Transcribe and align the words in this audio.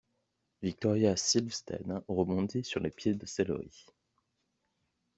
Victoria 0.63 1.15
Silvstedt 1.15 1.85
rebondit 2.07 2.63
sur 2.65 2.79
les 2.79 2.89
pieds 2.89 3.13
de 3.13 3.27
céleri. 3.27 3.85